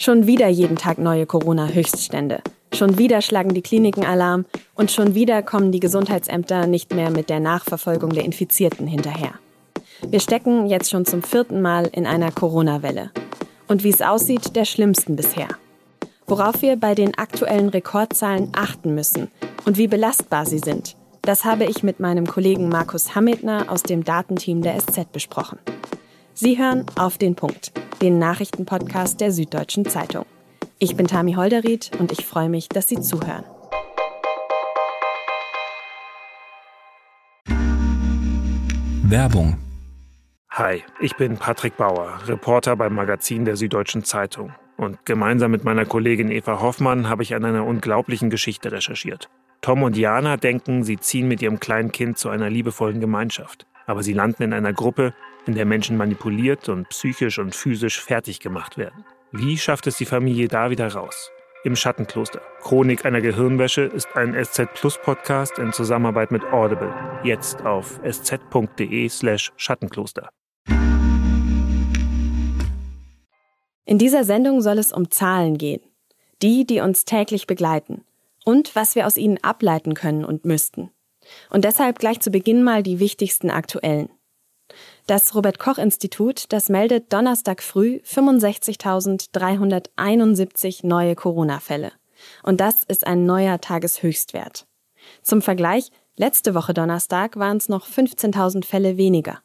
Schon 0.00 0.26
wieder 0.26 0.48
jeden 0.48 0.76
Tag 0.76 0.96
neue 0.96 1.26
Corona-Höchststände. 1.26 2.40
Schon 2.72 2.96
wieder 2.96 3.20
schlagen 3.20 3.52
die 3.52 3.60
Kliniken 3.60 4.06
Alarm 4.06 4.46
und 4.74 4.90
schon 4.90 5.14
wieder 5.14 5.42
kommen 5.42 5.72
die 5.72 5.78
Gesundheitsämter 5.78 6.66
nicht 6.66 6.94
mehr 6.94 7.10
mit 7.10 7.28
der 7.28 7.38
Nachverfolgung 7.38 8.08
der 8.08 8.24
Infizierten 8.24 8.86
hinterher. 8.86 9.34
Wir 10.08 10.20
stecken 10.20 10.64
jetzt 10.68 10.88
schon 10.88 11.04
zum 11.04 11.22
vierten 11.22 11.60
Mal 11.60 11.84
in 11.84 12.06
einer 12.06 12.32
Corona-Welle. 12.32 13.10
Und 13.68 13.84
wie 13.84 13.90
es 13.90 14.00
aussieht, 14.00 14.56
der 14.56 14.64
schlimmsten 14.64 15.16
bisher. 15.16 15.48
Worauf 16.26 16.62
wir 16.62 16.76
bei 16.76 16.94
den 16.94 17.18
aktuellen 17.18 17.68
Rekordzahlen 17.68 18.52
achten 18.54 18.94
müssen 18.94 19.30
und 19.66 19.76
wie 19.76 19.86
belastbar 19.86 20.46
sie 20.46 20.60
sind, 20.60 20.96
das 21.20 21.44
habe 21.44 21.66
ich 21.66 21.82
mit 21.82 22.00
meinem 22.00 22.26
Kollegen 22.26 22.70
Markus 22.70 23.14
Hammetner 23.14 23.66
aus 23.68 23.82
dem 23.82 24.02
Datenteam 24.02 24.62
der 24.62 24.78
SZ 24.78 25.12
besprochen. 25.12 25.58
Sie 26.42 26.56
hören 26.56 26.86
auf 26.96 27.18
den 27.18 27.34
Punkt, 27.34 27.70
den 28.00 28.18
Nachrichtenpodcast 28.18 29.20
der 29.20 29.30
Süddeutschen 29.30 29.84
Zeitung. 29.84 30.24
Ich 30.78 30.96
bin 30.96 31.06
Tami 31.06 31.34
Holderried 31.34 31.90
und 31.98 32.12
ich 32.12 32.24
freue 32.24 32.48
mich, 32.48 32.70
dass 32.70 32.88
Sie 32.88 32.98
zuhören. 32.98 33.44
Werbung 39.02 39.58
Hi, 40.48 40.82
ich 41.02 41.14
bin 41.16 41.36
Patrick 41.36 41.76
Bauer, 41.76 42.18
Reporter 42.26 42.74
beim 42.74 42.94
Magazin 42.94 43.44
der 43.44 43.56
Süddeutschen 43.56 44.04
Zeitung. 44.04 44.54
Und 44.78 45.04
gemeinsam 45.04 45.50
mit 45.50 45.64
meiner 45.64 45.84
Kollegin 45.84 46.30
Eva 46.30 46.62
Hoffmann 46.62 47.06
habe 47.10 47.22
ich 47.22 47.34
an 47.34 47.44
einer 47.44 47.66
unglaublichen 47.66 48.30
Geschichte 48.30 48.72
recherchiert. 48.72 49.28
Tom 49.60 49.82
und 49.82 49.94
Jana 49.94 50.38
denken, 50.38 50.84
sie 50.84 50.96
ziehen 50.96 51.28
mit 51.28 51.42
ihrem 51.42 51.60
kleinen 51.60 51.92
Kind 51.92 52.16
zu 52.16 52.30
einer 52.30 52.48
liebevollen 52.48 52.98
Gemeinschaft. 52.98 53.66
Aber 53.84 54.02
sie 54.02 54.14
landen 54.14 54.42
in 54.42 54.54
einer 54.54 54.72
Gruppe, 54.72 55.12
in 55.50 55.56
der 55.56 55.64
Menschen 55.64 55.96
manipuliert 55.96 56.68
und 56.68 56.88
psychisch 56.90 57.40
und 57.40 57.56
physisch 57.56 58.00
fertig 58.00 58.38
gemacht 58.38 58.78
werden. 58.78 59.04
Wie 59.32 59.58
schafft 59.58 59.88
es 59.88 59.96
die 59.96 60.04
Familie 60.04 60.46
da 60.46 60.70
wieder 60.70 60.86
raus? 60.86 61.32
Im 61.64 61.74
Schattenkloster. 61.74 62.40
Chronik 62.60 63.04
einer 63.04 63.20
Gehirnwäsche 63.20 63.82
ist 63.82 64.06
ein 64.14 64.32
SZ 64.44 64.72
Plus 64.74 64.96
Podcast 65.02 65.58
in 65.58 65.72
Zusammenarbeit 65.72 66.30
mit 66.30 66.44
Audible. 66.52 66.94
Jetzt 67.24 67.66
auf 67.66 67.98
sz.de/slash 68.04 69.50
Schattenkloster. 69.56 70.30
In 73.84 73.98
dieser 73.98 74.22
Sendung 74.22 74.60
soll 74.60 74.78
es 74.78 74.92
um 74.92 75.10
Zahlen 75.10 75.58
gehen. 75.58 75.80
Die, 76.42 76.64
die 76.64 76.78
uns 76.78 77.04
täglich 77.04 77.48
begleiten. 77.48 78.04
Und 78.44 78.76
was 78.76 78.94
wir 78.94 79.04
aus 79.04 79.16
ihnen 79.16 79.38
ableiten 79.42 79.94
können 79.94 80.24
und 80.24 80.44
müssten. 80.44 80.92
Und 81.50 81.64
deshalb 81.64 81.98
gleich 81.98 82.20
zu 82.20 82.30
Beginn 82.30 82.62
mal 82.62 82.84
die 82.84 83.00
wichtigsten 83.00 83.50
aktuellen. 83.50 84.10
Das 85.10 85.34
Robert 85.34 85.58
Koch 85.58 85.76
Institut, 85.78 86.44
das 86.50 86.68
meldet 86.68 87.12
Donnerstag 87.12 87.64
früh 87.64 87.98
65.371 88.04 90.86
neue 90.86 91.16
Corona-Fälle. 91.16 91.90
Und 92.44 92.60
das 92.60 92.84
ist 92.84 93.08
ein 93.08 93.26
neuer 93.26 93.60
Tageshöchstwert. 93.60 94.68
Zum 95.24 95.42
Vergleich, 95.42 95.90
letzte 96.16 96.54
Woche 96.54 96.74
Donnerstag 96.74 97.36
waren 97.36 97.56
es 97.56 97.68
noch 97.68 97.88
15.000 97.88 98.64
Fälle 98.64 98.98
weniger. 98.98 99.40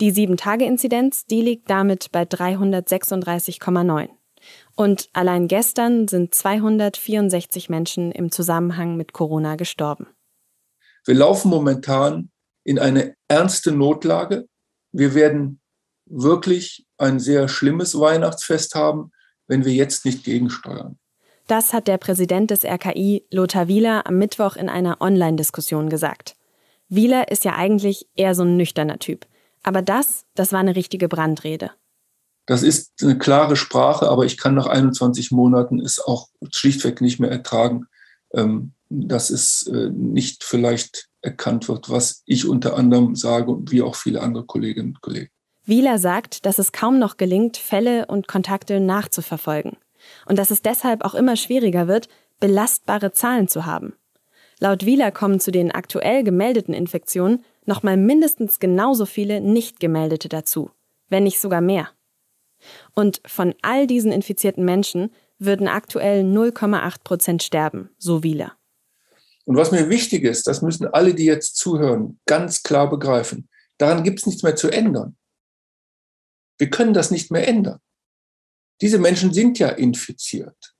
Die 0.00 0.12
7-Tage-Inzidenz, 0.12 1.26
die 1.26 1.42
liegt 1.42 1.68
damit 1.68 2.12
bei 2.12 2.22
336,9. 2.22 4.10
Und 4.76 5.08
allein 5.12 5.48
gestern 5.48 6.06
sind 6.06 6.36
264 6.36 7.68
Menschen 7.68 8.12
im 8.12 8.30
Zusammenhang 8.30 8.96
mit 8.96 9.12
Corona 9.12 9.56
gestorben. 9.56 10.06
Wir 11.04 11.16
laufen 11.16 11.50
momentan 11.50 12.30
in 12.62 12.78
eine 12.78 13.16
ernste 13.26 13.72
Notlage. 13.72 14.46
Wir 14.94 15.14
werden 15.14 15.60
wirklich 16.06 16.86
ein 16.98 17.18
sehr 17.18 17.48
schlimmes 17.48 17.98
Weihnachtsfest 17.98 18.76
haben, 18.76 19.10
wenn 19.48 19.64
wir 19.64 19.72
jetzt 19.72 20.04
nicht 20.04 20.22
gegensteuern. 20.22 20.98
Das 21.48 21.72
hat 21.72 21.88
der 21.88 21.98
Präsident 21.98 22.52
des 22.52 22.64
RKI, 22.64 23.26
Lothar 23.32 23.66
Wieler, 23.66 24.06
am 24.06 24.18
Mittwoch 24.18 24.54
in 24.54 24.68
einer 24.68 25.00
Online-Diskussion 25.00 25.90
gesagt. 25.90 26.36
Wieler 26.88 27.30
ist 27.30 27.44
ja 27.44 27.56
eigentlich 27.56 28.06
eher 28.14 28.36
so 28.36 28.44
ein 28.44 28.56
nüchterner 28.56 29.00
Typ. 29.00 29.26
Aber 29.64 29.82
das, 29.82 30.26
das 30.36 30.52
war 30.52 30.60
eine 30.60 30.76
richtige 30.76 31.08
Brandrede. 31.08 31.72
Das 32.46 32.62
ist 32.62 33.02
eine 33.02 33.18
klare 33.18 33.56
Sprache, 33.56 34.08
aber 34.08 34.24
ich 34.26 34.36
kann 34.36 34.54
nach 34.54 34.66
21 34.66 35.32
Monaten 35.32 35.80
es 35.80 35.98
auch 35.98 36.28
schlichtweg 36.52 37.00
nicht 37.00 37.18
mehr 37.18 37.30
ertragen, 37.30 37.86
ähm, 38.32 38.74
dass 38.90 39.30
es 39.30 39.66
äh, 39.66 39.90
nicht 39.90 40.44
vielleicht 40.44 41.08
erkannt 41.24 41.68
wird, 41.68 41.90
was 41.90 42.22
ich 42.26 42.46
unter 42.46 42.76
anderem 42.76 43.16
sage, 43.16 43.56
wie 43.70 43.82
auch 43.82 43.94
viele 43.94 44.20
andere 44.20 44.44
Kolleginnen 44.44 44.90
und 44.90 45.00
Kollegen. 45.00 45.30
Wieler 45.64 45.98
sagt, 45.98 46.44
dass 46.44 46.58
es 46.58 46.72
kaum 46.72 46.98
noch 46.98 47.16
gelingt, 47.16 47.56
Fälle 47.56 48.06
und 48.06 48.28
Kontakte 48.28 48.80
nachzuverfolgen 48.80 49.76
und 50.26 50.38
dass 50.38 50.50
es 50.50 50.62
deshalb 50.62 51.04
auch 51.04 51.14
immer 51.14 51.36
schwieriger 51.36 51.88
wird, 51.88 52.08
belastbare 52.38 53.12
Zahlen 53.12 53.48
zu 53.48 53.64
haben. 53.64 53.94
Laut 54.60 54.84
Wieler 54.84 55.10
kommen 55.10 55.40
zu 55.40 55.50
den 55.50 55.72
aktuell 55.72 56.22
gemeldeten 56.22 56.74
Infektionen 56.74 57.44
nochmal 57.64 57.96
mindestens 57.96 58.60
genauso 58.60 59.06
viele 59.06 59.40
nicht 59.40 59.80
gemeldete 59.80 60.28
dazu, 60.28 60.70
wenn 61.08 61.24
nicht 61.24 61.40
sogar 61.40 61.60
mehr. 61.60 61.88
Und 62.94 63.20
von 63.26 63.54
all 63.62 63.86
diesen 63.86 64.12
infizierten 64.12 64.64
Menschen 64.64 65.10
würden 65.38 65.68
aktuell 65.68 66.22
0,8 66.22 67.02
Prozent 67.02 67.42
sterben, 67.42 67.90
so 67.98 68.22
Wieler. 68.22 68.52
Und 69.44 69.56
was 69.56 69.72
mir 69.72 69.90
wichtig 69.90 70.24
ist, 70.24 70.46
das 70.46 70.62
müssen 70.62 70.86
alle, 70.86 71.14
die 71.14 71.24
jetzt 71.24 71.56
zuhören, 71.56 72.18
ganz 72.26 72.62
klar 72.62 72.88
begreifen. 72.88 73.48
Daran 73.78 74.02
gibt 74.04 74.20
es 74.20 74.26
nichts 74.26 74.42
mehr 74.42 74.56
zu 74.56 74.70
ändern. 74.70 75.16
Wir 76.58 76.70
können 76.70 76.94
das 76.94 77.10
nicht 77.10 77.30
mehr 77.30 77.46
ändern. 77.46 77.80
Diese 78.80 78.98
Menschen 78.98 79.32
sind 79.32 79.58
ja 79.58 79.68
infiziert. 79.68 80.74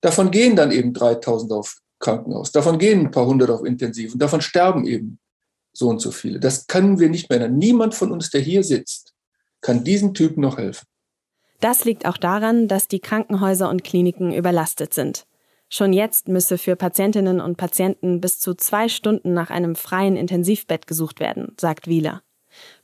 Davon 0.00 0.30
gehen 0.30 0.56
dann 0.56 0.70
eben 0.70 0.92
3000 0.92 1.52
auf 1.52 1.78
Krankenhaus. 1.98 2.52
Davon 2.52 2.78
gehen 2.78 3.00
ein 3.00 3.10
paar 3.10 3.26
hundert 3.26 3.50
auf 3.50 3.64
Intensiv. 3.64 4.12
Und 4.12 4.20
davon 4.20 4.40
sterben 4.40 4.86
eben 4.86 5.18
so 5.72 5.88
und 5.88 6.00
so 6.00 6.10
viele. 6.10 6.40
Das 6.40 6.66
können 6.66 6.98
wir 6.98 7.08
nicht 7.08 7.28
mehr 7.28 7.40
ändern. 7.40 7.58
Niemand 7.58 7.94
von 7.94 8.12
uns, 8.12 8.30
der 8.30 8.40
hier 8.40 8.64
sitzt, 8.64 9.14
kann 9.60 9.84
diesen 9.84 10.14
Typen 10.14 10.40
noch 10.40 10.58
helfen. 10.58 10.86
Das 11.60 11.84
liegt 11.84 12.06
auch 12.06 12.16
daran, 12.16 12.68
dass 12.68 12.86
die 12.86 13.00
Krankenhäuser 13.00 13.68
und 13.68 13.82
Kliniken 13.82 14.32
überlastet 14.32 14.94
sind. 14.94 15.26
Schon 15.70 15.92
jetzt 15.92 16.28
müsse 16.28 16.56
für 16.56 16.76
Patientinnen 16.76 17.40
und 17.40 17.56
Patienten 17.56 18.20
bis 18.20 18.40
zu 18.40 18.54
zwei 18.54 18.88
Stunden 18.88 19.34
nach 19.34 19.50
einem 19.50 19.76
freien 19.76 20.16
Intensivbett 20.16 20.86
gesucht 20.86 21.20
werden, 21.20 21.54
sagt 21.60 21.86
Wieler. 21.86 22.22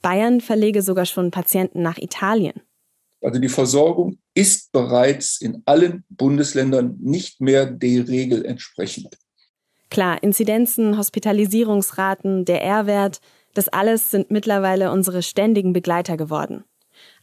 Bayern 0.03 0.41
verlege 0.41 0.83
sogar 0.83 1.07
schon 1.07 1.31
Patienten 1.31 1.83
nach 1.83 1.99
Italien. 1.99 2.61
Also 3.23 3.41
die 3.41 3.49
Versorgung 3.49 4.19
ist 4.35 4.71
bereits 4.73 5.41
in 5.41 5.63
allen 5.65 6.05
Bundesländern 6.11 6.99
nicht 7.01 7.41
mehr 7.41 7.65
der 7.65 8.07
Regel 8.07 8.45
entsprechend. 8.45 9.17
Klar, 9.89 10.23
Inzidenzen, 10.23 10.99
Hospitalisierungsraten, 10.99 12.45
der 12.45 12.63
R-Wert, 12.63 13.21
das 13.55 13.69
alles 13.69 14.11
sind 14.11 14.31
mittlerweile 14.31 14.91
unsere 14.91 15.23
ständigen 15.23 15.73
Begleiter 15.73 16.17
geworden. 16.17 16.65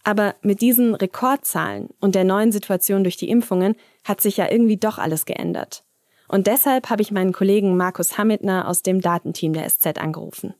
Aber 0.04 0.36
mit 0.42 0.62
diesen 0.62 0.96
Rekordzahlen 0.96 1.90
und 2.00 2.16
der 2.16 2.24
neuen 2.24 2.52
Situation 2.52 3.04
durch 3.04 3.18
die 3.18 3.30
Impfungen 3.30 3.76
hat 4.04 4.22
sich 4.22 4.38
ja 4.38 4.50
irgendwie 4.50 4.78
doch 4.78 4.98
alles 4.98 5.26
geändert. 5.26 5.84
Und 6.28 6.48
deshalb 6.48 6.90
habe 6.90 7.02
ich 7.02 7.12
meinen 7.12 7.34
Kollegen 7.34 7.76
Markus 7.76 8.18
Hammetner 8.18 8.68
aus 8.68 8.84
dem 8.84 9.02
Datenteam 9.02 9.54
der 9.54 9.70
SZ 9.70 9.98
angerufen. 9.98 10.54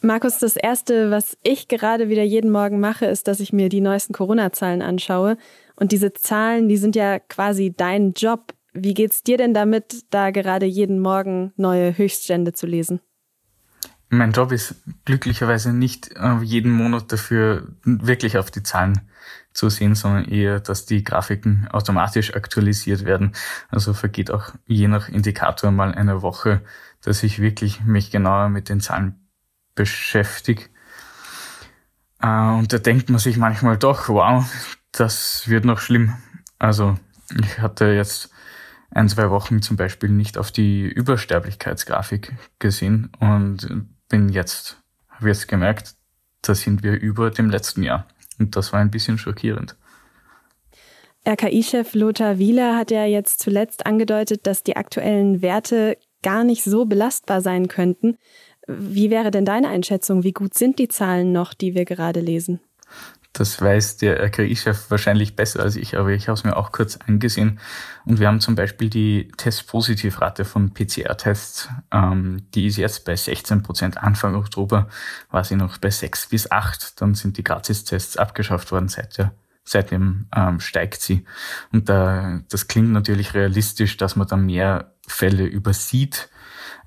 Markus, 0.00 0.38
das 0.38 0.56
Erste, 0.56 1.10
was 1.10 1.38
ich 1.42 1.68
gerade 1.68 2.08
wieder 2.08 2.22
jeden 2.22 2.50
Morgen 2.50 2.80
mache, 2.80 3.06
ist, 3.06 3.28
dass 3.28 3.40
ich 3.40 3.52
mir 3.52 3.68
die 3.68 3.80
neuesten 3.80 4.12
Corona-Zahlen 4.12 4.82
anschaue. 4.82 5.38
Und 5.74 5.90
diese 5.92 6.12
Zahlen, 6.12 6.68
die 6.68 6.76
sind 6.76 6.94
ja 6.94 7.18
quasi 7.18 7.74
dein 7.74 8.12
Job. 8.12 8.52
Wie 8.74 8.94
geht's 8.94 9.22
dir 9.22 9.38
denn 9.38 9.54
damit, 9.54 10.04
da 10.10 10.30
gerade 10.30 10.66
jeden 10.66 11.00
Morgen 11.00 11.52
neue 11.56 11.96
Höchststände 11.96 12.52
zu 12.52 12.66
lesen? 12.66 13.00
Mein 14.08 14.32
Job 14.32 14.52
ist 14.52 14.76
glücklicherweise 15.04 15.72
nicht 15.72 16.12
äh, 16.16 16.38
jeden 16.42 16.70
Monat 16.70 17.10
dafür 17.12 17.68
wirklich 17.82 18.38
auf 18.38 18.50
die 18.50 18.62
Zahlen 18.62 19.00
zu 19.52 19.68
sehen, 19.68 19.94
sondern 19.94 20.26
eher, 20.26 20.60
dass 20.60 20.86
die 20.86 21.02
Grafiken 21.02 21.66
automatisch 21.68 22.34
aktualisiert 22.34 23.04
werden. 23.04 23.32
Also 23.68 23.94
vergeht 23.94 24.30
auch 24.30 24.52
je 24.66 24.86
nach 24.86 25.08
Indikator 25.08 25.70
mal 25.70 25.94
eine 25.94 26.22
Woche, 26.22 26.60
dass 27.00 27.22
ich 27.22 27.40
wirklich 27.40 27.82
mich 27.84 28.10
genauer 28.10 28.48
mit 28.48 28.68
den 28.68 28.80
Zahlen 28.80 29.28
beschäftige. 29.74 30.64
Äh, 32.20 32.28
und 32.28 32.72
da 32.72 32.78
denkt 32.78 33.10
man 33.10 33.18
sich 33.18 33.36
manchmal 33.36 33.76
doch, 33.76 34.08
wow, 34.08 34.44
das 34.92 35.48
wird 35.48 35.64
noch 35.64 35.80
schlimm. 35.80 36.14
Also 36.58 36.96
ich 37.40 37.58
hatte 37.58 37.86
jetzt 37.86 38.30
ein, 38.90 39.08
zwei 39.08 39.30
Wochen 39.30 39.62
zum 39.62 39.76
Beispiel 39.76 40.10
nicht 40.10 40.38
auf 40.38 40.52
die 40.52 40.86
Übersterblichkeitsgrafik 40.86 42.34
gesehen 42.58 43.10
und 43.18 43.86
bin 44.08 44.28
jetzt, 44.28 44.82
habe 45.08 45.28
jetzt 45.28 45.48
gemerkt, 45.48 45.94
da 46.42 46.54
sind 46.54 46.82
wir 46.82 47.00
über 47.00 47.30
dem 47.30 47.50
letzten 47.50 47.82
Jahr. 47.82 48.06
Und 48.38 48.56
das 48.56 48.72
war 48.72 48.80
ein 48.80 48.90
bisschen 48.90 49.18
schockierend. 49.18 49.76
RKI-Chef 51.26 51.94
Lothar 51.94 52.38
Wieler 52.38 52.76
hat 52.76 52.92
ja 52.92 53.04
jetzt 53.04 53.40
zuletzt 53.40 53.84
angedeutet, 53.84 54.46
dass 54.46 54.62
die 54.62 54.76
aktuellen 54.76 55.42
Werte 55.42 55.98
gar 56.22 56.44
nicht 56.44 56.62
so 56.62 56.84
belastbar 56.84 57.40
sein 57.40 57.66
könnten. 57.66 58.16
Wie 58.68 59.10
wäre 59.10 59.30
denn 59.30 59.44
deine 59.44 59.68
Einschätzung? 59.68 60.22
Wie 60.22 60.32
gut 60.32 60.54
sind 60.54 60.78
die 60.78 60.88
Zahlen 60.88 61.32
noch, 61.32 61.54
die 61.54 61.74
wir 61.74 61.84
gerade 61.84 62.20
lesen? 62.20 62.60
Das 63.38 63.60
weiß 63.60 63.98
der 63.98 64.18
RKI-Chef 64.22 64.90
wahrscheinlich 64.90 65.36
besser 65.36 65.60
als 65.60 65.76
ich, 65.76 65.98
aber 65.98 66.08
ich 66.08 66.28
habe 66.28 66.38
es 66.38 66.44
mir 66.44 66.56
auch 66.56 66.72
kurz 66.72 66.96
angesehen. 66.96 67.60
Und 68.06 68.18
wir 68.18 68.28
haben 68.28 68.40
zum 68.40 68.54
Beispiel 68.54 68.88
die 68.88 69.28
Testpositivrate 69.36 70.46
von 70.46 70.72
PCR-Tests. 70.72 71.68
Ähm, 71.92 72.46
die 72.54 72.66
ist 72.66 72.78
jetzt 72.78 73.04
bei 73.04 73.14
16 73.14 73.62
Prozent. 73.62 73.98
Anfang 73.98 74.36
Oktober 74.36 74.88
war 75.30 75.44
sie 75.44 75.56
noch 75.56 75.76
bei 75.76 75.90
6 75.90 76.28
bis 76.28 76.50
8. 76.50 76.98
Dann 77.02 77.14
sind 77.14 77.36
die 77.36 77.44
Gratistests 77.44 78.16
abgeschafft 78.16 78.72
worden. 78.72 78.88
Seit 78.88 79.30
seitdem 79.64 80.28
ähm, 80.34 80.60
steigt 80.60 81.02
sie. 81.02 81.26
Und 81.72 81.90
da, 81.90 82.40
das 82.48 82.68
klingt 82.68 82.92
natürlich 82.92 83.34
realistisch, 83.34 83.98
dass 83.98 84.16
man 84.16 84.28
da 84.28 84.36
mehr 84.36 84.94
Fälle 85.06 85.44
übersieht. 85.44 86.30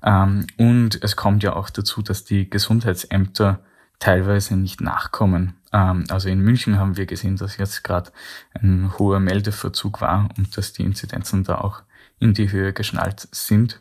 Ähm, 0.02 0.48
und 0.56 1.00
es 1.04 1.14
kommt 1.14 1.44
ja 1.44 1.54
auch 1.54 1.70
dazu, 1.70 2.02
dass 2.02 2.24
die 2.24 2.50
Gesundheitsämter 2.50 3.60
teilweise 4.00 4.56
nicht 4.56 4.80
nachkommen. 4.80 5.54
Ähm, 5.72 6.04
also 6.08 6.28
in 6.28 6.40
München 6.40 6.78
haben 6.78 6.96
wir 6.96 7.06
gesehen, 7.06 7.36
dass 7.36 7.58
jetzt 7.58 7.84
gerade 7.84 8.10
ein 8.54 8.98
hoher 8.98 9.20
Meldeverzug 9.20 10.00
war 10.00 10.28
und 10.36 10.56
dass 10.56 10.72
die 10.72 10.82
Inzidenzen 10.82 11.44
da 11.44 11.58
auch 11.58 11.82
in 12.18 12.34
die 12.34 12.50
Höhe 12.50 12.72
geschnallt 12.72 13.28
sind. 13.30 13.80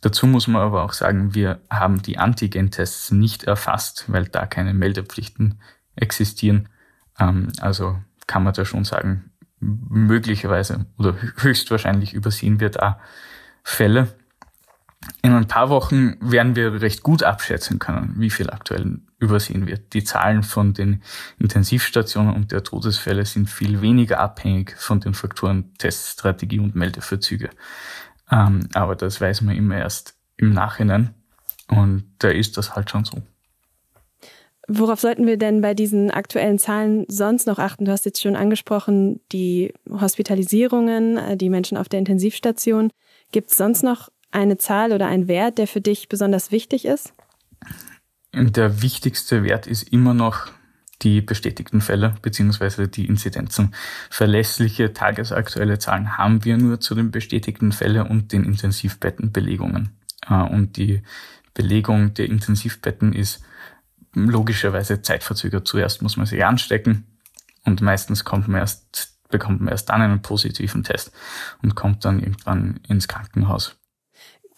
Dazu 0.00 0.26
muss 0.26 0.48
man 0.48 0.60
aber 0.60 0.82
auch 0.82 0.92
sagen, 0.92 1.34
wir 1.34 1.60
haben 1.70 2.02
die 2.02 2.18
Antigen-Tests 2.18 3.12
nicht 3.12 3.44
erfasst, 3.44 4.04
weil 4.08 4.26
da 4.26 4.44
keine 4.44 4.74
Meldepflichten 4.74 5.60
existieren. 5.94 6.68
Ähm, 7.18 7.52
also 7.60 7.98
kann 8.26 8.42
man 8.42 8.54
da 8.54 8.64
schon 8.64 8.84
sagen, 8.84 9.30
möglicherweise 9.60 10.86
oder 10.98 11.14
höchstwahrscheinlich 11.36 12.12
übersehen 12.12 12.60
wir 12.60 12.70
da 12.70 12.98
Fälle. 13.62 14.14
In 15.22 15.32
ein 15.32 15.48
paar 15.48 15.68
Wochen 15.68 16.16
werden 16.20 16.56
wir 16.56 16.80
recht 16.80 17.02
gut 17.02 17.22
abschätzen 17.22 17.78
können, 17.78 18.14
wie 18.16 18.30
viel 18.30 18.50
aktuell 18.50 19.00
übersehen 19.24 19.66
wird. 19.66 19.92
Die 19.92 20.04
Zahlen 20.04 20.42
von 20.42 20.74
den 20.74 21.02
Intensivstationen 21.38 22.34
und 22.34 22.52
der 22.52 22.62
Todesfälle 22.62 23.24
sind 23.24 23.48
viel 23.48 23.80
weniger 23.80 24.20
abhängig 24.20 24.76
von 24.78 25.00
den 25.00 25.14
Faktoren 25.14 25.72
Teststrategie 25.78 26.60
und 26.60 26.74
Meldeverzüge. 26.74 27.50
Ähm, 28.30 28.68
aber 28.74 28.96
das 28.96 29.20
weiß 29.20 29.42
man 29.42 29.56
immer 29.56 29.76
erst 29.76 30.16
im 30.36 30.52
Nachhinein. 30.52 31.14
Und 31.68 32.04
da 32.18 32.28
ist 32.28 32.56
das 32.56 32.74
halt 32.74 32.90
schon 32.90 33.04
so. 33.04 33.22
Worauf 34.66 35.00
sollten 35.00 35.26
wir 35.26 35.36
denn 35.36 35.60
bei 35.60 35.74
diesen 35.74 36.10
aktuellen 36.10 36.58
Zahlen 36.58 37.04
sonst 37.08 37.46
noch 37.46 37.58
achten? 37.58 37.84
Du 37.84 37.92
hast 37.92 38.06
jetzt 38.06 38.22
schon 38.22 38.36
angesprochen, 38.36 39.20
die 39.30 39.74
Hospitalisierungen, 39.90 41.18
äh, 41.18 41.36
die 41.36 41.50
Menschen 41.50 41.76
auf 41.76 41.88
der 41.88 41.98
Intensivstation. 41.98 42.90
Gibt 43.30 43.50
es 43.50 43.56
sonst 43.56 43.82
noch 43.82 44.08
eine 44.30 44.56
Zahl 44.56 44.92
oder 44.92 45.06
ein 45.06 45.28
Wert, 45.28 45.58
der 45.58 45.66
für 45.66 45.80
dich 45.80 46.08
besonders 46.08 46.50
wichtig 46.50 46.86
ist? 46.86 47.12
Der 48.36 48.82
wichtigste 48.82 49.44
Wert 49.44 49.68
ist 49.68 49.84
immer 49.84 50.12
noch 50.12 50.48
die 51.02 51.20
bestätigten 51.20 51.80
Fälle 51.80 52.14
beziehungsweise 52.20 52.88
die 52.88 53.06
Inzidenzen. 53.06 53.74
Verlässliche 54.10 54.92
tagesaktuelle 54.92 55.78
Zahlen 55.78 56.18
haben 56.18 56.44
wir 56.44 56.56
nur 56.56 56.80
zu 56.80 56.94
den 56.94 57.10
bestätigten 57.10 57.70
Fällen 57.70 58.06
und 58.06 58.32
den 58.32 58.44
Intensivbettenbelegungen. 58.44 59.90
Äh, 60.28 60.34
und 60.34 60.76
die 60.76 61.02
Belegung 61.52 62.14
der 62.14 62.26
Intensivbetten 62.26 63.12
ist 63.12 63.44
logischerweise 64.14 65.02
zeitverzögert. 65.02 65.68
Zuerst 65.68 66.02
muss 66.02 66.16
man 66.16 66.26
sich 66.26 66.44
anstecken 66.44 67.06
und 67.64 67.82
meistens 67.82 68.24
kommt 68.24 68.48
man 68.48 68.60
erst, 68.60 69.16
bekommt 69.28 69.60
man 69.60 69.68
erst 69.68 69.90
dann 69.90 70.02
einen 70.02 70.22
positiven 70.22 70.82
Test 70.82 71.12
und 71.62 71.76
kommt 71.76 72.04
dann 72.04 72.18
irgendwann 72.18 72.80
ins 72.88 73.06
Krankenhaus. 73.06 73.76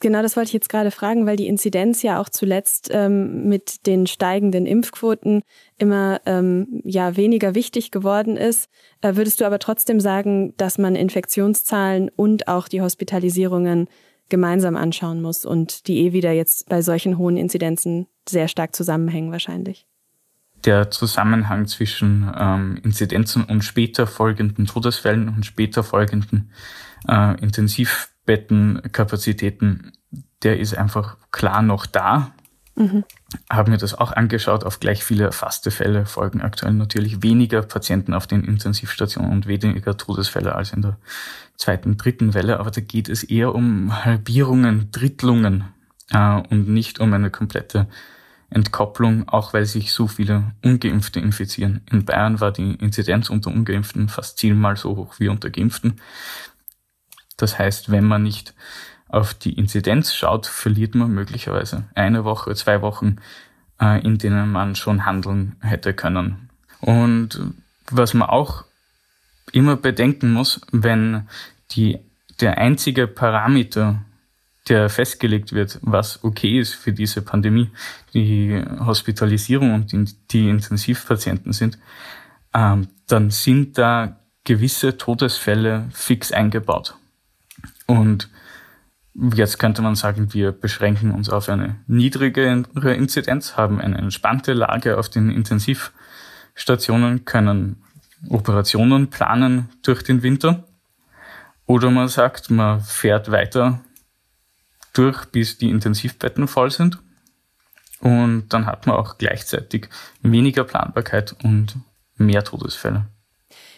Genau, 0.00 0.20
das 0.20 0.36
wollte 0.36 0.48
ich 0.48 0.52
jetzt 0.52 0.68
gerade 0.68 0.90
fragen, 0.90 1.24
weil 1.24 1.36
die 1.36 1.46
Inzidenz 1.46 2.02
ja 2.02 2.20
auch 2.20 2.28
zuletzt 2.28 2.90
ähm, 2.92 3.48
mit 3.48 3.86
den 3.86 4.06
steigenden 4.06 4.66
Impfquoten 4.66 5.42
immer 5.78 6.20
ähm, 6.26 6.82
ja 6.84 7.16
weniger 7.16 7.54
wichtig 7.54 7.90
geworden 7.90 8.36
ist. 8.36 8.68
Äh, 9.00 9.16
würdest 9.16 9.40
du 9.40 9.46
aber 9.46 9.58
trotzdem 9.58 9.98
sagen, 9.98 10.52
dass 10.58 10.76
man 10.76 10.96
Infektionszahlen 10.96 12.10
und 12.14 12.46
auch 12.46 12.68
die 12.68 12.82
Hospitalisierungen 12.82 13.88
gemeinsam 14.28 14.76
anschauen 14.76 15.22
muss 15.22 15.46
und 15.46 15.86
die 15.86 16.00
eh 16.00 16.12
wieder 16.12 16.32
jetzt 16.32 16.68
bei 16.68 16.82
solchen 16.82 17.16
hohen 17.16 17.38
Inzidenzen 17.38 18.06
sehr 18.28 18.48
stark 18.48 18.76
zusammenhängen 18.76 19.32
wahrscheinlich? 19.32 19.86
Der 20.66 20.90
Zusammenhang 20.90 21.66
zwischen 21.68 22.30
ähm, 22.36 22.78
Inzidenzen 22.82 23.44
und 23.44 23.62
später 23.62 24.06
folgenden 24.06 24.66
Todesfällen 24.66 25.28
und 25.28 25.46
später 25.46 25.82
folgenden 25.82 26.50
äh, 27.08 27.40
Intensiv 27.40 28.10
Bettenkapazitäten, 28.26 29.92
der 30.42 30.58
ist 30.60 30.76
einfach 30.76 31.16
klar 31.30 31.62
noch 31.62 31.86
da. 31.86 32.32
Mhm. 32.74 33.04
Habe 33.50 33.70
mir 33.70 33.78
das 33.78 33.94
auch 33.94 34.12
angeschaut. 34.12 34.64
Auf 34.64 34.80
gleich 34.80 35.02
viele 35.02 35.24
erfasste 35.24 35.70
Fälle 35.70 36.04
folgen 36.04 36.42
aktuell 36.42 36.74
natürlich 36.74 37.22
weniger 37.22 37.62
Patienten 37.62 38.12
auf 38.12 38.26
den 38.26 38.44
Intensivstationen 38.44 39.32
und 39.32 39.46
weniger 39.46 39.96
Todesfälle 39.96 40.54
als 40.54 40.72
in 40.72 40.82
der 40.82 40.98
zweiten, 41.56 41.96
dritten 41.96 42.34
Welle. 42.34 42.60
Aber 42.60 42.70
da 42.70 42.82
geht 42.82 43.08
es 43.08 43.24
eher 43.24 43.54
um 43.54 44.04
Halbierungen, 44.04 44.90
Drittlungen 44.90 45.64
äh, 46.10 46.42
und 46.50 46.68
nicht 46.68 47.00
um 47.00 47.12
eine 47.14 47.30
komplette 47.30 47.86
Entkopplung, 48.50 49.28
auch 49.28 49.54
weil 49.54 49.64
sich 49.64 49.92
so 49.92 50.06
viele 50.06 50.52
Ungeimpfte 50.62 51.18
infizieren. 51.18 51.80
In 51.90 52.04
Bayern 52.04 52.40
war 52.40 52.52
die 52.52 52.74
Inzidenz 52.74 53.30
unter 53.30 53.50
Ungeimpften 53.50 54.08
fast 54.08 54.38
zehnmal 54.38 54.76
so 54.76 54.96
hoch 54.96 55.14
wie 55.18 55.28
unter 55.28 55.50
Geimpften. 55.50 56.00
Das 57.36 57.58
heißt, 57.58 57.90
wenn 57.90 58.04
man 58.04 58.22
nicht 58.22 58.54
auf 59.08 59.34
die 59.34 59.52
Inzidenz 59.52 60.14
schaut, 60.14 60.46
verliert 60.46 60.94
man 60.94 61.10
möglicherweise 61.10 61.84
eine 61.94 62.24
Woche, 62.24 62.54
zwei 62.54 62.82
Wochen, 62.82 63.16
äh, 63.80 64.00
in 64.04 64.18
denen 64.18 64.50
man 64.50 64.74
schon 64.74 65.06
handeln 65.06 65.56
hätte 65.60 65.94
können. 65.94 66.50
Und 66.80 67.40
was 67.90 68.14
man 68.14 68.28
auch 68.28 68.64
immer 69.52 69.76
bedenken 69.76 70.32
muss, 70.32 70.60
wenn 70.72 71.28
die, 71.72 71.98
der 72.40 72.58
einzige 72.58 73.06
Parameter, 73.06 74.02
der 74.68 74.88
festgelegt 74.88 75.52
wird, 75.52 75.78
was 75.82 76.24
okay 76.24 76.58
ist 76.58 76.74
für 76.74 76.92
diese 76.92 77.22
Pandemie, 77.22 77.70
die 78.14 78.60
Hospitalisierung 78.80 79.72
und 79.74 79.92
die, 80.32 80.48
Intensivpatienten 80.48 81.52
sind, 81.52 81.78
ähm, 82.52 82.88
dann 83.06 83.30
sind 83.30 83.78
da 83.78 84.18
gewisse 84.42 84.96
Todesfälle 84.96 85.88
fix 85.92 86.32
eingebaut. 86.32 86.96
Und 87.86 88.28
jetzt 89.14 89.58
könnte 89.58 89.82
man 89.82 89.94
sagen, 89.94 90.34
wir 90.34 90.52
beschränken 90.52 91.12
uns 91.12 91.30
auf 91.30 91.48
eine 91.48 91.76
niedrigere 91.86 92.94
Inzidenz, 92.94 93.56
haben 93.56 93.80
eine 93.80 93.98
entspannte 93.98 94.52
Lage 94.52 94.98
auf 94.98 95.08
den 95.08 95.30
Intensivstationen, 95.30 97.24
können 97.24 97.82
Operationen 98.28 99.08
planen 99.10 99.70
durch 99.82 100.02
den 100.02 100.22
Winter. 100.22 100.64
Oder 101.66 101.90
man 101.90 102.08
sagt, 102.08 102.50
man 102.50 102.80
fährt 102.80 103.30
weiter 103.30 103.80
durch, 104.92 105.26
bis 105.26 105.58
die 105.58 105.70
Intensivbetten 105.70 106.48
voll 106.48 106.70
sind. 106.70 106.98
Und 108.00 108.48
dann 108.50 108.66
hat 108.66 108.86
man 108.86 108.96
auch 108.96 109.18
gleichzeitig 109.18 109.88
weniger 110.22 110.64
Planbarkeit 110.64 111.34
und 111.42 111.76
mehr 112.16 112.44
Todesfälle. 112.44 113.06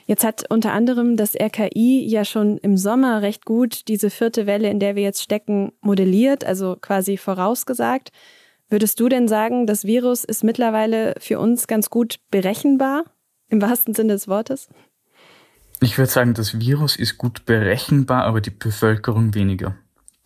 Jetzt 0.09 0.25
hat 0.25 0.51
unter 0.51 0.73
anderem 0.73 1.19
das 1.19 1.35
RKI 1.39 2.03
ja 2.09 2.25
schon 2.25 2.57
im 2.57 2.79
Sommer 2.79 3.21
recht 3.21 3.45
gut 3.45 3.89
diese 3.89 4.09
vierte 4.09 4.47
Welle, 4.47 4.71
in 4.71 4.81
der 4.81 4.97
wir 4.97 5.03
jetzt 5.03 5.23
stecken, 5.23 5.73
modelliert, 5.83 6.47
also 6.47 6.79
quasi 6.81 7.19
vorausgesagt. 7.19 8.11
Würdest 8.71 8.99
du 9.01 9.11
denn 9.11 9.29
sagen, 9.29 9.67
das 9.67 9.85
Virus 9.85 10.25
ist 10.25 10.45
mittlerweile 10.45 11.15
für 11.21 11.39
uns 11.39 11.67
ganz 11.67 11.91
gut 11.91 12.21
berechenbar, 12.31 13.05
im 13.51 13.61
wahrsten 13.61 13.93
Sinne 13.93 14.15
des 14.15 14.29
Wortes? 14.29 14.71
Ich 15.83 15.99
würde 15.99 16.11
sagen, 16.11 16.33
das 16.33 16.59
Virus 16.59 16.97
ist 16.97 17.19
gut 17.19 17.45
berechenbar, 17.45 18.25
aber 18.25 18.41
die 18.41 18.49
Bevölkerung 18.49 19.35
weniger. 19.35 19.77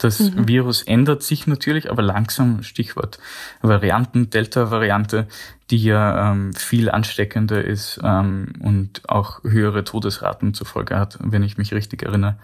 Das 0.03 0.19
mhm. 0.19 0.49
Virus 0.49 0.83
ändert 0.83 1.23
sich 1.23 1.47
natürlich, 1.47 1.89
aber 1.89 2.03
langsam, 2.03 2.65
Stichwort 2.65 3.21
Varianten, 3.61 4.31
Delta-Variante, 4.31 5.29
die 5.71 5.85
ja 5.85 6.33
ähm, 6.33 6.53
viel 6.55 6.91
ansteckender 6.91 7.65
ist 7.65 8.01
ähm, 8.03 8.53
und 8.59 9.09
auch 9.09 9.45
höhere 9.45 9.85
Todesraten 9.85 10.55
zur 10.55 10.67
Folge 10.67 10.99
hat, 10.99 11.19
wenn 11.23 11.45
ich 11.45 11.57
mich 11.57 11.73
richtig 11.73 12.03
erinnere, 12.03 12.37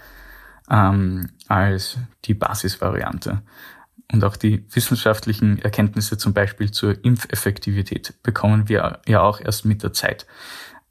ähm, 0.71 1.31
als 1.49 1.99
die 2.27 2.35
Basisvariante. 2.35 3.43
Und 4.13 4.23
auch 4.23 4.37
die 4.37 4.65
wissenschaftlichen 4.73 5.59
Erkenntnisse 5.59 6.17
zum 6.17 6.35
Beispiel 6.35 6.71
zur 6.71 7.05
Impfeffektivität 7.05 8.23
bekommen 8.23 8.69
wir 8.69 9.01
ja 9.07 9.21
auch 9.21 9.41
erst 9.41 9.65
mit 9.65 9.83
der 9.83 9.93
Zeit. 9.93 10.27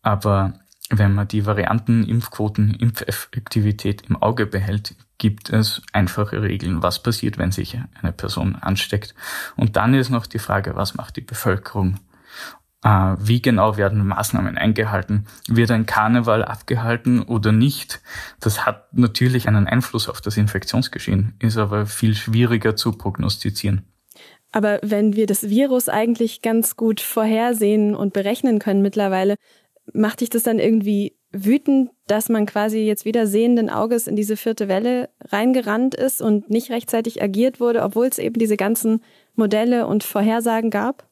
Aber 0.02 0.60
wenn 0.90 1.16
man 1.16 1.30
die 1.30 1.46
Varianten, 1.46 2.04
Impfquoten, 2.04 2.74
Impfeffektivität 2.74 4.04
im 4.10 4.22
Auge 4.22 4.46
behält, 4.46 4.96
gibt 5.18 5.50
es 5.50 5.82
einfache 5.94 6.42
Regeln, 6.42 6.84
was 6.84 7.02
passiert, 7.02 7.38
wenn 7.38 7.52
sich 7.52 7.80
eine 8.02 8.12
Person 8.12 8.56
ansteckt. 8.56 9.16
Und 9.56 9.76
dann 9.76 9.94
ist 9.94 10.10
noch 10.10 10.28
die 10.28 10.40
Frage, 10.40 10.76
was 10.76 10.96
macht 10.96 11.16
die 11.16 11.22
Bevölkerung? 11.22 12.00
Äh, 12.84 13.16
wie 13.20 13.42
genau 13.42 13.78
werden 13.78 14.06
Maßnahmen 14.06 14.58
eingehalten? 14.58 15.26
Wird 15.48 15.72
ein 15.72 15.88
Karneval 15.88 16.44
abgehalten 16.44 17.24
oder 17.24 17.52
nicht? 17.52 18.02
Das 18.40 18.66
hat 18.66 18.94
natürlich 18.94 19.48
einen 19.48 19.68
Einfluss 19.68 20.08
auf 20.08 20.22
das 20.22 20.38
Infektionsgeschehen, 20.38 21.34
ist 21.40 21.58
aber 21.58 21.88
viel 21.88 22.14
schwieriger 22.14 22.76
zu 22.76 22.92
prognostizieren. 22.92 23.84
Aber 24.52 24.80
wenn 24.84 25.16
wir 25.16 25.26
das 25.26 25.50
Virus 25.50 25.90
eigentlich 25.90 26.42
ganz 26.42 26.76
gut 26.76 27.02
vorhersehen 27.02 27.96
und 27.96 28.14
berechnen 28.14 28.60
können 28.60 28.82
mittlerweile, 28.82 29.36
macht 29.94 30.22
dich 30.22 30.30
das 30.30 30.44
dann 30.44 30.60
irgendwie 30.60 31.17
wütend, 31.46 31.92
dass 32.08 32.30
man 32.30 32.46
quasi 32.46 32.80
jetzt 32.80 33.06
wieder 33.06 33.28
sehenden 33.28 33.70
Auges 33.70 34.08
in 34.08 34.16
diese 34.16 34.38
vierte 34.38 34.68
Welle 34.68 35.10
reingerannt 35.30 35.96
ist 35.96 36.22
und 36.22 36.50
nicht 36.50 36.70
rechtzeitig 36.70 37.22
agiert 37.22 37.60
wurde, 37.60 37.84
obwohl 37.84 38.08
es 38.08 38.18
eben 38.18 38.40
diese 38.40 38.58
ganzen 38.58 39.02
Modelle 39.36 39.88
und 39.88 40.04
Vorhersagen 40.04 40.70
gab? 40.70 41.08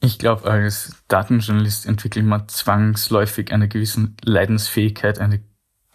Ich 0.00 0.18
glaube, 0.18 0.48
als 0.48 0.92
Datenjournalist 1.08 1.86
entwickelt 1.86 2.24
man 2.24 2.48
zwangsläufig 2.48 3.52
eine 3.52 3.68
gewisse 3.68 4.10
Leidensfähigkeit, 4.24 5.18
eine 5.18 5.40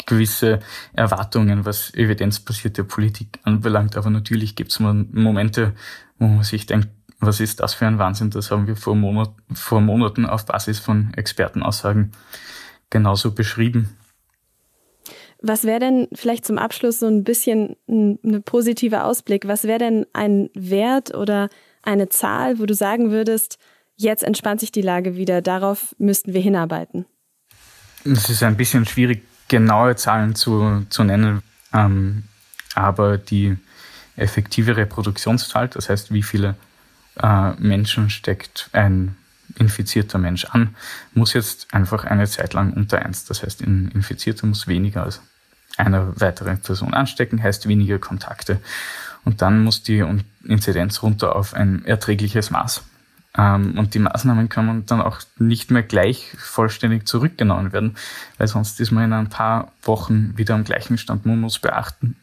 gewisse 0.06 0.60
Erwartungen, 0.92 1.66
was 1.66 1.94
evidenzbasierte 1.94 2.84
Politik 2.84 3.40
anbelangt. 3.44 3.96
Aber 3.96 4.10
natürlich 4.10 4.56
gibt 4.56 4.72
es 4.72 4.80
Momente, 4.80 5.74
wo 6.20 6.28
man 6.28 6.44
sich 6.44 6.66
denkt, 6.66 6.90
was 7.20 7.40
ist 7.40 7.62
das 7.62 7.74
für 7.74 7.88
ein 7.88 8.00
Wahnsinn? 8.00 8.30
Das 8.30 8.52
haben 8.52 8.68
wir 8.68 8.76
vor, 8.76 8.96
Monat, 8.96 9.32
vor 9.54 9.80
Monaten 9.80 10.26
auf 10.26 10.46
Basis 10.46 10.80
von 10.80 11.14
Expertenaussagen 11.14 12.12
genauso 12.94 13.32
beschrieben. 13.32 13.98
Was 15.42 15.66
wäre 15.66 15.80
denn 15.80 16.08
vielleicht 16.14 16.46
zum 16.46 16.58
Abschluss 16.58 17.00
so 17.00 17.08
ein 17.08 17.26
bisschen 17.26 17.76
ein, 17.90 18.18
ein 18.24 18.44
positiver 18.44 19.04
Ausblick? 19.04 19.46
Was 19.46 19.66
wäre 19.66 19.80
denn 19.80 20.06
ein 20.14 20.50
Wert 20.54 21.14
oder 21.14 21.50
eine 21.82 22.08
Zahl, 22.08 22.60
wo 22.60 22.66
du 22.66 22.74
sagen 22.74 23.12
würdest, 23.12 23.58
jetzt 23.98 24.24
entspannt 24.24 24.62
sich 24.62 24.72
die 24.72 24.82
Lage 24.82 25.18
wieder, 25.18 25.42
darauf 25.42 25.94
müssten 25.98 26.34
wir 26.34 26.40
hinarbeiten? 26.40 27.06
Es 28.06 28.30
ist 28.30 28.42
ein 28.44 28.56
bisschen 28.56 28.86
schwierig, 28.86 29.24
genaue 29.50 29.98
Zahlen 29.98 30.36
zu, 30.36 30.86
zu 30.90 31.04
nennen, 31.04 31.42
ähm, 31.74 32.24
aber 32.74 33.18
die 33.18 33.58
effektive 34.16 34.78
Reproduktionszahl, 34.78 35.68
das 35.68 35.90
heißt, 35.90 36.14
wie 36.14 36.24
viele 36.24 36.56
äh, 37.22 37.52
Menschen 37.58 38.10
steckt 38.10 38.70
ein 38.72 39.18
infizierter 39.58 40.18
Mensch 40.18 40.46
an, 40.46 40.76
muss 41.14 41.34
jetzt 41.34 41.74
einfach 41.74 42.06
eine 42.06 42.28
Zeit 42.28 42.54
lang 42.54 42.74
unter 42.74 43.00
eins. 43.00 43.26
Das 43.26 43.44
heißt, 43.44 43.62
ein 43.62 43.90
Infizierter 43.94 44.48
muss 44.48 44.68
weniger 44.68 45.04
als 45.04 45.22
eine 45.78 46.14
weitere 46.20 46.56
Person 46.56 46.94
anstecken, 46.94 47.42
heißt 47.42 47.68
weniger 47.68 48.00
Kontakte. 48.00 48.60
Und 49.26 49.42
dann 49.42 49.64
muss 49.64 49.84
die 49.84 50.04
Inzidenz 50.44 51.02
runter 51.02 51.36
auf 51.36 51.54
ein 51.54 51.86
erträgliches 51.86 52.52
Maß. 52.52 52.84
Ähm, 53.36 53.78
und 53.78 53.94
die 53.94 54.00
Maßnahmen 54.00 54.50
können 54.50 54.86
dann 54.86 55.02
auch 55.02 55.22
nicht 55.38 55.72
mehr 55.72 55.84
gleich 55.84 56.36
vollständig 56.38 57.08
zurückgenommen 57.08 57.72
werden, 57.74 57.96
weil 58.38 58.48
sonst 58.48 58.80
ist 58.80 58.92
man 58.92 59.06
in 59.06 59.14
ein 59.14 59.30
paar 59.30 59.72
Wochen 59.82 60.38
wieder 60.38 60.56
am 60.56 60.64
gleichen 60.64 60.98
Stand. 60.98 61.26
Man 61.26 61.40
muss 61.40 61.60
beachten, 61.60 62.16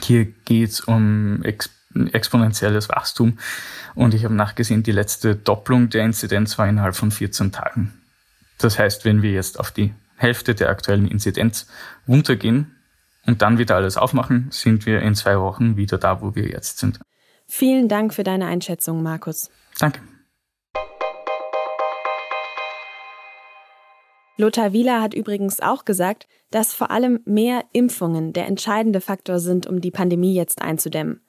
hier 0.00 0.24
geht 0.24 0.70
es 0.70 0.80
um 0.80 1.42
exponentielles 2.12 2.88
Wachstum. 2.88 3.38
Und 3.94 4.14
ich 4.14 4.24
habe 4.24 4.34
nachgesehen, 4.34 4.82
die 4.82 4.92
letzte 4.92 5.36
Doppelung 5.36 5.90
der 5.90 6.04
Inzidenz 6.04 6.58
war 6.58 6.68
innerhalb 6.68 6.94
von 6.94 7.10
14 7.10 7.52
Tagen. 7.52 7.92
Das 8.58 8.78
heißt, 8.78 9.04
wenn 9.04 9.22
wir 9.22 9.32
jetzt 9.32 9.58
auf 9.58 9.70
die 9.70 9.94
Hälfte 10.16 10.54
der 10.54 10.68
aktuellen 10.68 11.08
Inzidenz 11.08 11.66
runtergehen 12.06 12.76
und 13.26 13.42
dann 13.42 13.58
wieder 13.58 13.76
alles 13.76 13.96
aufmachen, 13.96 14.48
sind 14.50 14.86
wir 14.86 15.00
in 15.00 15.14
zwei 15.14 15.38
Wochen 15.38 15.76
wieder 15.76 15.98
da, 15.98 16.20
wo 16.20 16.34
wir 16.34 16.48
jetzt 16.48 16.78
sind. 16.78 17.00
Vielen 17.46 17.88
Dank 17.88 18.14
für 18.14 18.22
deine 18.22 18.46
Einschätzung, 18.46 19.02
Markus. 19.02 19.50
Danke. 19.78 20.00
Lothar 24.38 24.72
Wieler 24.72 25.02
hat 25.02 25.12
übrigens 25.12 25.60
auch 25.60 25.84
gesagt, 25.84 26.26
dass 26.50 26.72
vor 26.72 26.90
allem 26.90 27.20
mehr 27.24 27.64
Impfungen 27.72 28.32
der 28.32 28.46
entscheidende 28.46 29.00
Faktor 29.00 29.38
sind, 29.38 29.66
um 29.66 29.80
die 29.80 29.90
Pandemie 29.90 30.34
jetzt 30.34 30.62
einzudämmen. 30.62 31.20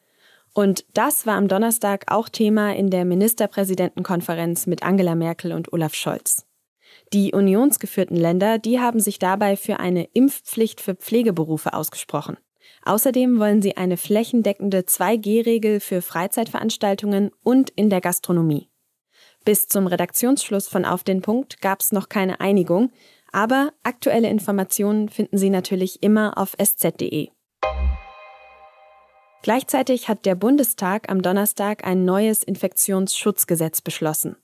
Und 0.53 0.86
das 0.93 1.25
war 1.25 1.36
am 1.36 1.48
Donnerstag 1.48 2.05
auch 2.12 2.29
Thema 2.29 2.75
in 2.75 2.89
der 2.89 3.05
Ministerpräsidentenkonferenz 3.05 4.67
mit 4.67 4.83
Angela 4.83 5.15
Merkel 5.15 5.51
und 5.51 5.74
Olaf 5.74 5.95
Scholz. 5.95 6.45
Die 7.12 7.33
unionsgeführten 7.33 8.15
Länder, 8.15 8.60
die 8.60 8.79
haben 8.79 9.00
sich 9.00 9.17
dabei 9.17 9.55
für 9.55 9.79
eine 9.79 10.05
Impfpflicht 10.13 10.79
für 10.79 10.95
Pflegeberufe 10.95 11.74
ausgesprochen. 11.74 12.38
Außerdem 12.86 13.39
wollen 13.39 13.62
sie 13.62 13.77
eine 13.77 13.98
flächendeckende 13.98 14.79
2G-Regel 14.81 15.79
für 15.79 16.01
Freizeitveranstaltungen 16.01 17.31
und 17.43 17.69
in 17.72 17.89
der 17.89 18.01
Gastronomie. 18.01 18.69
Bis 19.45 19.67
zum 19.67 19.88
Redaktionsschluss 19.88 20.67
von 20.67 20.86
Auf 20.86 21.03
den 21.03 21.22
Punkt 21.22 21.62
gab 21.62 21.81
es 21.81 21.91
noch 21.91 22.10
keine 22.10 22.39
Einigung, 22.39 22.91
aber 23.31 23.74
aktuelle 23.83 24.29
Informationen 24.29 25.10
finden 25.10 25.38
Sie 25.38 25.50
natürlich 25.50 26.03
immer 26.03 26.38
auf 26.38 26.55
sz.de. 26.57 27.29
Gleichzeitig 29.43 30.07
hat 30.07 30.25
der 30.25 30.35
Bundestag 30.35 31.12
am 31.12 31.21
Donnerstag 31.21 31.85
ein 31.85 32.05
neues 32.05 32.43
Infektionsschutzgesetz 32.43 33.81
beschlossen. 33.81 34.38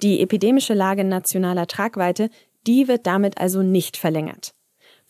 Die 0.00 0.20
epidemische 0.20 0.74
Lage 0.74 1.02
nationaler 1.02 1.66
Tragweite, 1.66 2.30
die 2.64 2.86
wird 2.86 3.08
damit 3.08 3.38
also 3.38 3.62
nicht 3.64 3.96
verlängert. 3.96 4.54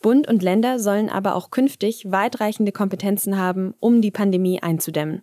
Bund 0.01 0.27
und 0.27 0.41
Länder 0.41 0.79
sollen 0.79 1.09
aber 1.09 1.35
auch 1.35 1.51
künftig 1.51 2.11
weitreichende 2.11 2.71
Kompetenzen 2.71 3.37
haben, 3.37 3.75
um 3.79 4.01
die 4.01 4.09
Pandemie 4.09 4.63
einzudämmen. 4.63 5.21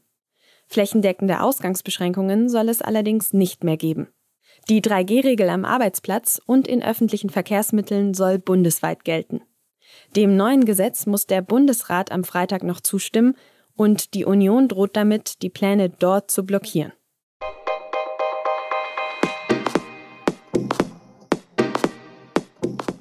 Flächendeckende 0.69 1.41
Ausgangsbeschränkungen 1.41 2.49
soll 2.49 2.69
es 2.69 2.83
allerdings 2.83 3.33
nicht 3.33 3.65
mehr 3.65 3.77
geben. 3.77 4.07
Die 4.69 4.83
3G-Regel 4.83 5.49
am 5.49 5.65
Arbeitsplatz 5.65 6.41
und 6.47 6.69
in 6.69 6.83
öffentlichen 6.83 7.31
Verkehrsmitteln 7.31 8.15
soll 8.15 8.39
bundesweit 8.39 9.05
gelten. 9.05 9.41
Dem 10.15 10.37
neuen 10.37 10.65
Gesetz 10.65 11.07
muss 11.07 11.27
der 11.27 11.43
Bundesrat 11.43 12.13
am 12.13 12.23
Freitag 12.23 12.63
noch 12.63 12.81
zustimmen 12.81 13.35
und 13.77 14.15
die 14.15 14.25
Union 14.25 14.69
droht 14.69 14.97
damit, 14.97 15.43
die 15.43 15.51
Pläne 15.51 15.91
dort 15.91 16.31
zu 16.31 16.45
blockieren. 16.45 16.93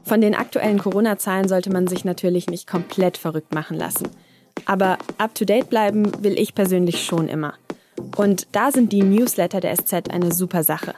Von 0.03 0.21
den 0.21 0.35
aktuellen 0.35 0.77
Corona-Zahlen 0.77 1.47
sollte 1.47 1.71
man 1.71 1.87
sich 1.87 2.05
natürlich 2.05 2.47
nicht 2.47 2.67
komplett 2.67 3.17
verrückt 3.17 3.55
machen 3.55 3.75
lassen. 3.75 4.07
Aber 4.65 4.99
up-to-date 5.17 5.69
bleiben 5.69 6.23
will 6.23 6.37
ich 6.37 6.53
persönlich 6.53 7.03
schon 7.03 7.27
immer. 7.27 7.55
Und 8.15 8.47
da 8.51 8.71
sind 8.71 8.93
die 8.93 9.03
Newsletter 9.03 9.59
der 9.59 9.75
SZ 9.75 10.09
eine 10.09 10.31
super 10.31 10.63
Sache. 10.63 10.93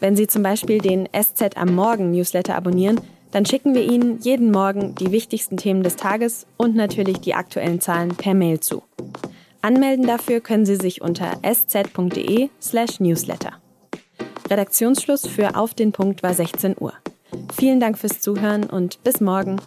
Wenn 0.00 0.16
Sie 0.16 0.26
zum 0.26 0.42
Beispiel 0.42 0.78
den 0.78 1.08
SZ 1.12 1.56
am 1.56 1.74
Morgen 1.74 2.10
Newsletter 2.10 2.54
abonnieren, 2.54 3.00
dann 3.34 3.44
schicken 3.44 3.74
wir 3.74 3.82
Ihnen 3.82 4.20
jeden 4.20 4.50
Morgen 4.52 4.94
die 4.94 5.10
wichtigsten 5.10 5.56
Themen 5.56 5.82
des 5.82 5.96
Tages 5.96 6.46
und 6.56 6.76
natürlich 6.76 7.20
die 7.20 7.34
aktuellen 7.34 7.80
Zahlen 7.80 8.10
per 8.10 8.32
Mail 8.32 8.60
zu. 8.60 8.84
Anmelden 9.60 10.06
dafür 10.06 10.38
können 10.38 10.64
Sie 10.64 10.76
sich 10.76 11.02
unter 11.02 11.32
sz.de/newsletter. 11.42 13.54
Redaktionsschluss 14.48 15.26
für 15.26 15.56
Auf 15.56 15.74
den 15.74 15.90
Punkt 15.90 16.22
war 16.22 16.32
16 16.32 16.76
Uhr. 16.78 16.92
Vielen 17.52 17.80
Dank 17.80 17.98
fürs 17.98 18.20
Zuhören 18.20 18.70
und 18.70 19.02
bis 19.02 19.20
morgen. 19.20 19.60